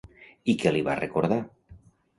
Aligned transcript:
I 0.53 0.55
què 0.63 0.73
li 0.75 0.83
va 0.89 0.97
recordar? 1.03 1.41